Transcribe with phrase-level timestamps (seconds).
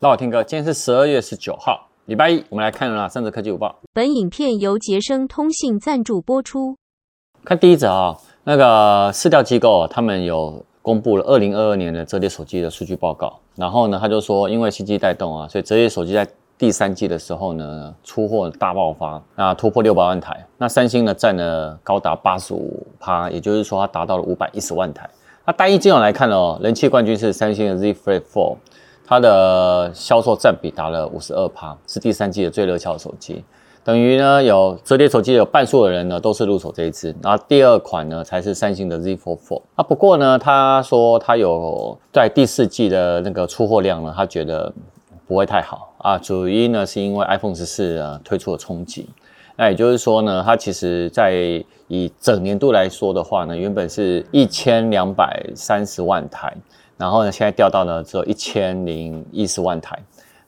[0.00, 3.74] 那我听歌，今天是十二月十九号，礼拜一，我们来看了，三则科技午报。
[3.92, 6.76] 本影片由杰生通信赞助播出。
[7.42, 16.24] 看第一则啊，那个市调机构他们有公布了二零二二年的折叠手机的数据报告，然后呢，他就说，因为新机带动啊，所以折叠手机在
[16.56, 25.10] 第三季的时候呢，出货大爆发，那突破六百万台，那三星呢占了高达八十五趴，也就是说它达到了五百一十万台。
[25.44, 28.56] 那单一机种来看哦，人气冠军是三星的 Z Flip 4。
[29.08, 33.42] 它的销售占比达了五十二趴，是第三季的最热销手机。
[33.82, 37.16] 等于呢，有折叠手机有半数的人呢都是入手这一支。
[37.22, 39.62] 然后第二款呢才是三星的 Z Fold 4。
[39.76, 44.70] 啊，不过呢，他说他有在第四季的那个出货量呢，他觉得
[45.26, 46.18] 不会太好啊。
[46.18, 49.08] 主因呢是因为 iPhone 十四啊推出了冲击。
[49.56, 56.54] 那也就是说呢，它其实在以整年度来说的话呢，原本是一千两百三十万台。
[56.98, 59.96] 然后呢，现在掉到呢只有一千零一十万台，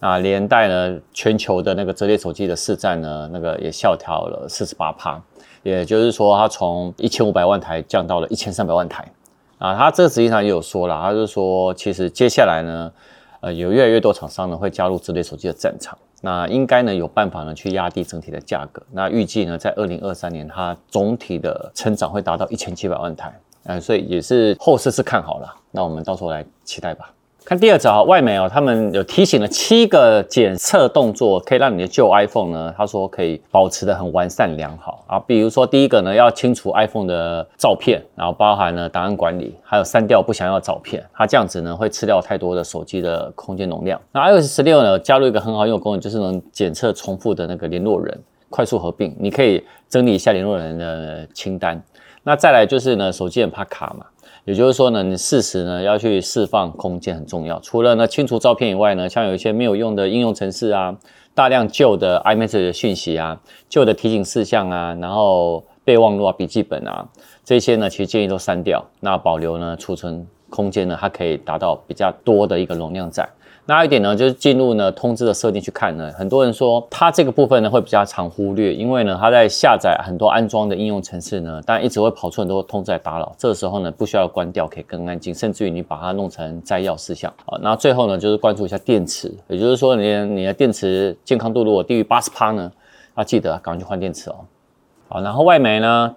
[0.00, 5.20] 那连带呢全球的那个折叠手机的市占呢，那个也下调了四十八趴，
[5.62, 9.06] 也就是说它从一千五百万台降到了一千三百万台，
[9.58, 12.90] 啊，它这实际上也有说了，它就是说其实接下来呢，
[13.40, 23.38] 呃，有越来越多厂商呢会加入折叠手机的战场，那应该呢有办法呢去压低整体的价格，那预计呢在二零二三年它总体的成长会达到一千七百万台。
[23.68, 27.10] 嗯，所以也是后市是看好了，那我们到时候来期待吧。
[27.44, 35.18] 看第二则啊，外媒哦，他们有提醒了七个检测动作，可以让你的旧 iPhone 呢，他说可以保持得很完善良好啊。
[35.20, 43.98] 比如说第一个呢，要清除 iPhone 的照片，然后包含了档案管理，还有删掉不想要的照片，它这样子呢会吃掉太多的手机的空间容量。
[44.12, 48.18] 那 iOS 十六呢，加入一个很好用的功能，就是能检测重复的那个联络人，
[48.50, 51.82] 快速合并，你可以整理一下联络人的清单。
[52.28, 54.04] 那再来就是呢，手机很怕卡嘛，
[54.44, 57.58] 也就是说呢，你适时呢要去释放空间很重要。
[57.60, 60.94] 除了呢清除照片以外呢，像有一些没有用的应用程式啊，
[61.34, 67.08] 大量旧的 iMessage 的讯息啊，旧的提醒事项啊，然后备忘录啊、笔记本啊，
[67.46, 73.26] 这些呢其实建议都删掉，那保留呢储存空间呢，它可以达到比较多的一个容量在。
[73.70, 87.58] 那一点呢，就是进入呢通知的设定去看呢，很多人说它这个部分呢会比较常忽略，因为呢它在下载很多安装的应用程式呢，但一直会跑出很多通知来打扰，这个时候呢不需要关掉，可以更安静，甚至于你把它弄成摘要事项啊。
[87.60, 92.72] 那最后呢就是关注一下电池，也就是说你你的电池健康度如果低于八十帕呢，
[93.18, 94.36] 要记得赶快去换电池哦。
[95.10, 96.16] 好，然后外媒呢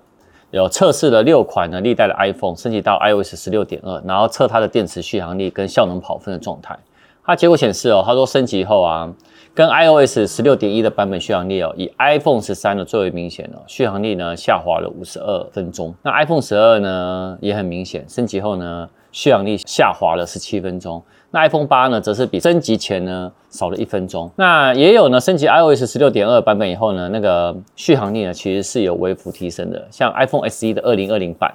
[0.51, 6.79] 有测试了六款呢历代的 iPhone 升级到 iOS 十六点二，然后测它的电池续航力跟效能跑分的状态。
[7.23, 9.13] 它结果显示哦，它说升级后啊，
[9.53, 15.93] 跟 iOS 十六点一的版本续航力哦，以 iPhone 十三的最为明显哦，续航力呢下滑了五十二分钟。
[16.01, 21.01] 那 iPhone 十二呢也很明显，升级后呢续航力下滑了十七分钟。
[21.29, 24.29] 那 iPhone 八呢则是比升级前呢少了一分钟。
[24.35, 29.87] 那也有呢升级 iOS 十六点二版本以后呢，那个续航力呢其实是有微幅提升的。
[29.91, 31.53] 像 iPhone SE 的二零二零版，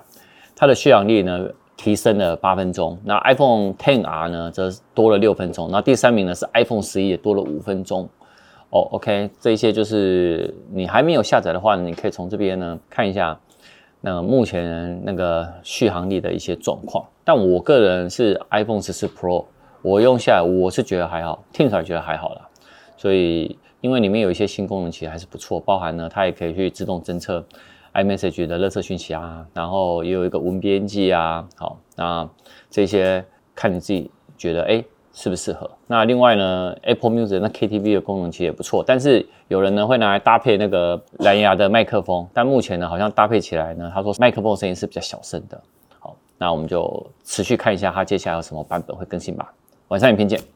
[0.55, 1.49] 它的续航力呢。
[1.77, 5.69] 提升了八分钟，那 iPhone XR 呢，则多了六分钟。
[5.71, 8.09] 那第三名呢是 iPhone 十一，也多了五分钟。
[8.71, 13.39] 哦，OK，这些就是你还没有下载的话，你可以从这边呢看一下，
[14.01, 17.05] 那目前那个续航力的一些状况。
[17.25, 19.45] 但我个人是 iPhone 十四 Pro，
[19.83, 22.49] 我用下来我是觉得还好，听起来觉得还好啦。
[22.97, 27.45] 所以因为里面有一些新功能，其实还是不错，包含呢它也可以去自动侦测。
[27.97, 32.29] iMessage 的垃圾讯息啊，然后也有一个文编辑啊，好，那
[32.71, 33.25] 这些
[33.55, 35.71] 看你自己觉得哎适不适合。
[35.87, 45.59] 那另外呢，Apple Music 那 KTV 的功能其实也不错，但是有人呢会拿来搭配那个蓝牙的麦克风，但目前呢好像搭配起来呢，他说麦克风声音是比较小声的。
[45.99, 49.51] 好，那我们就持续看一下它接下来有什么版本会更新吧。
[49.89, 50.56] 晚上影片见。